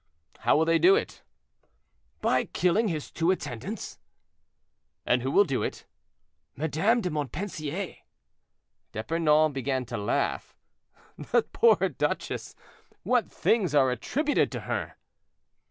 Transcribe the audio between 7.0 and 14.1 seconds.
de Montpensier." D'Epernon began to laugh. "That poor duchess; what things are